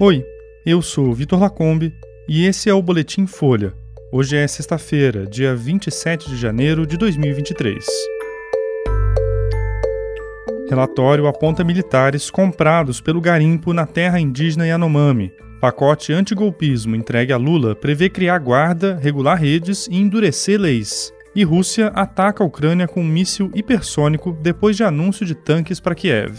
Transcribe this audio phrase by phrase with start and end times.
[0.00, 0.24] Oi,
[0.64, 1.92] eu sou Vitor Lacombe
[2.28, 3.74] e esse é o Boletim Folha.
[4.12, 7.84] Hoje é sexta-feira, dia 27 de janeiro de 2023.
[10.70, 15.32] Relatório aponta militares comprados pelo garimpo na terra indígena Yanomami.
[15.60, 21.12] Pacote antigolpismo entregue a Lula prevê criar guarda, regular redes e endurecer leis.
[21.34, 25.96] E Rússia ataca a Ucrânia com um míssil hipersônico depois de anúncio de tanques para
[25.96, 26.38] Kiev.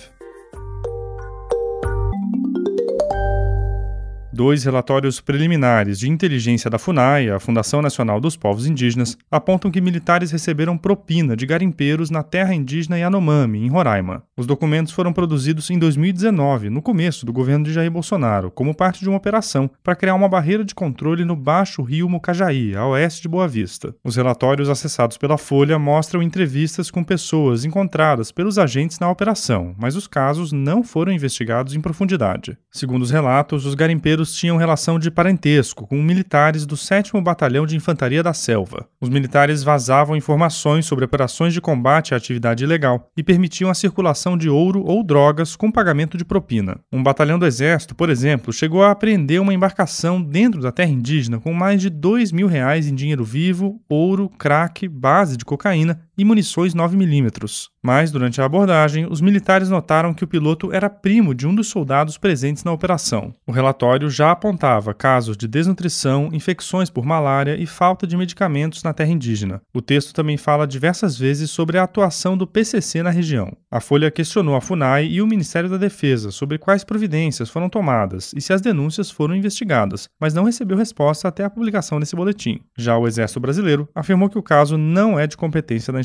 [4.39, 9.81] Dois relatórios preliminares de inteligência da FUNAI, a Fundação Nacional dos Povos Indígenas, apontam que
[9.81, 14.23] militares receberam propina de garimpeiros na terra indígena Yanomami, em Roraima.
[14.37, 19.01] Os documentos foram produzidos em 2019, no começo do governo de Jair Bolsonaro, como parte
[19.01, 23.23] de uma operação para criar uma barreira de controle no baixo rio Mucajaí, a oeste
[23.23, 23.93] de Boa Vista.
[24.05, 29.97] Os relatórios acessados pela Folha mostram entrevistas com pessoas encontradas pelos agentes na operação, mas
[29.97, 32.57] os casos não foram investigados em profundidade.
[32.71, 37.75] Segundo os relatos, os garimpeiros tinham relação de parentesco com militares do 7 Batalhão de
[37.75, 38.87] Infantaria da Selva.
[39.01, 44.37] Os militares vazavam informações sobre operações de combate à atividade ilegal e permitiam a circulação
[44.37, 46.79] de ouro ou drogas com pagamento de propina.
[46.91, 51.39] Um batalhão do Exército, por exemplo, chegou a apreender uma embarcação dentro da terra indígena
[51.39, 56.25] com mais de 2 mil reais em dinheiro vivo, ouro, crack, base de cocaína e
[56.25, 57.69] munições 9mm.
[57.81, 61.67] Mas, durante a abordagem, os militares notaram que o piloto era primo de um dos
[61.67, 63.33] soldados presentes na operação.
[63.47, 68.93] O relatório já apontava casos de desnutrição, infecções por malária e falta de medicamentos na
[68.93, 69.61] terra indígena.
[69.73, 73.55] O texto também fala diversas vezes sobre a atuação do PCC na região.
[73.71, 78.33] A Folha questionou a FUNAI e o Ministério da Defesa sobre quais providências foram tomadas
[78.35, 82.59] e se as denúncias foram investigadas, mas não recebeu resposta até a publicação desse boletim.
[82.77, 86.01] Já o Exército Brasileiro afirmou que o caso não é de competência da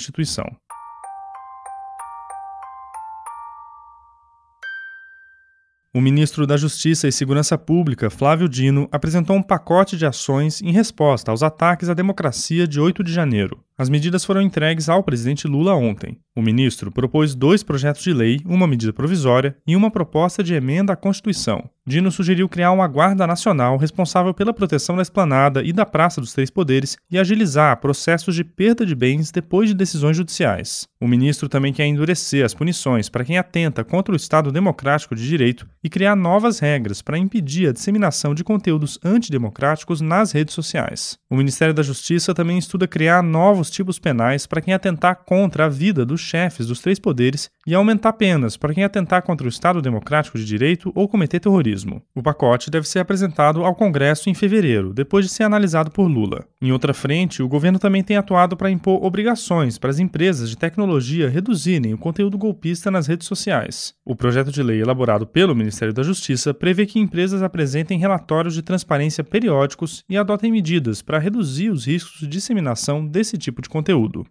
[5.97, 10.73] O ministro da Justiça e Segurança Pública, Flávio Dino, apresentou um pacote de ações em
[10.73, 13.63] resposta aos ataques à democracia de 8 de janeiro.
[13.77, 16.17] As medidas foram entregues ao presidente Lula ontem.
[16.37, 20.93] O ministro propôs dois projetos de lei, uma medida provisória e uma proposta de emenda
[20.93, 21.69] à Constituição.
[21.87, 26.33] Dino sugeriu criar uma Guarda Nacional responsável pela proteção da esplanada e da Praça dos
[26.33, 30.89] Três Poderes e agilizar processos de perda de bens depois de decisões judiciais.
[31.01, 35.29] O ministro também quer endurecer as punições para quem atenta contra o Estado democrático de
[35.29, 41.19] direito e criar novas regras para impedir a disseminação de conteúdos antidemocráticos nas redes sociais.
[41.29, 45.67] O Ministério da Justiça também estuda criar novos novos tipos penais para quem atentar contra
[45.67, 49.49] a vida dos chefes dos três poderes e aumentar penas para quem atentar contra o
[49.49, 52.03] Estado Democrático de Direito ou cometer terrorismo.
[52.15, 56.45] O pacote deve ser apresentado ao Congresso em fevereiro, depois de ser analisado por Lula.
[56.61, 60.57] Em outra frente, o governo também tem atuado para impor obrigações para as empresas de
[60.57, 63.95] tecnologia reduzirem o conteúdo golpista nas redes sociais.
[64.05, 68.63] O projeto de lei elaborado pelo Ministério da Justiça prevê que empresas apresentem relatórios de
[68.63, 73.69] transparência periódicos e adotem medidas para reduzir os riscos de disseminação desse tipo tipo de
[73.69, 74.27] conteúdo.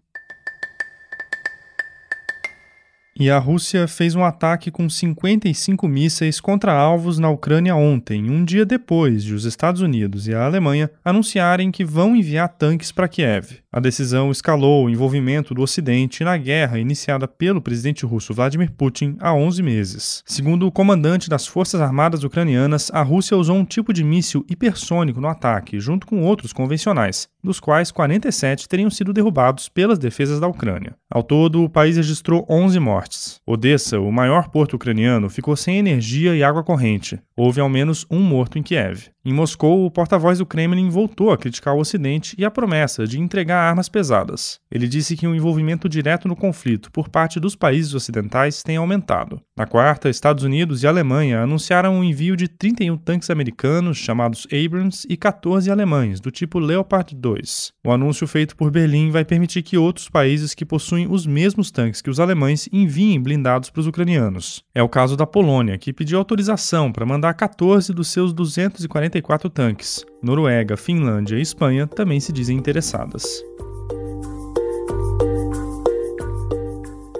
[3.16, 8.44] E a Rússia fez um ataque com 55 mísseis contra alvos na Ucrânia ontem, um
[8.44, 13.06] dia depois de os Estados Unidos e a Alemanha anunciarem que vão enviar tanques para
[13.06, 13.62] Kiev.
[13.70, 19.16] A decisão escalou o envolvimento do Ocidente na guerra iniciada pelo presidente russo Vladimir Putin
[19.20, 20.22] há 11 meses.
[20.26, 25.20] Segundo o comandante das Forças Armadas Ucranianas, a Rússia usou um tipo de míssil hipersônico
[25.20, 30.46] no ataque, junto com outros convencionais, dos quais 47 teriam sido derrubados pelas defesas da
[30.46, 30.94] Ucrânia.
[31.10, 33.03] Ao todo, o país registrou 11 mortes.
[33.46, 37.20] Odessa, o maior porto ucraniano, ficou sem energia e água corrente.
[37.36, 39.13] Houve ao menos um morto em Kiev.
[39.26, 43.18] Em Moscou, o porta-voz do Kremlin voltou a criticar o Ocidente e a promessa de
[43.18, 44.60] entregar armas pesadas.
[44.70, 49.40] Ele disse que o envolvimento direto no conflito por parte dos países ocidentais tem aumentado.
[49.56, 55.06] Na quarta, Estados Unidos e Alemanha anunciaram o envio de 31 tanques americanos, chamados Abrams,
[55.08, 57.72] e 14 alemães, do tipo Leopard 2.
[57.82, 62.02] O anúncio feito por Berlim vai permitir que outros países que possuem os mesmos tanques
[62.02, 64.62] que os alemães enviem blindados para os ucranianos.
[64.74, 69.48] É o caso da Polônia, que pediu autorização para mandar 14 dos seus 240 44
[69.50, 70.04] tanques.
[70.22, 73.24] Noruega, Finlândia e Espanha também se dizem interessadas.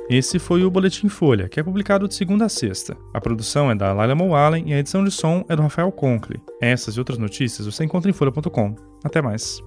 [0.08, 2.96] Esse foi o Boletim Folha, que é publicado de segunda a sexta.
[3.12, 6.40] A produção é da Laila Moalen e a edição de som é do Rafael Conkle.
[6.60, 8.74] Essas e outras notícias você encontra em folha.com.
[9.02, 9.62] Até mais.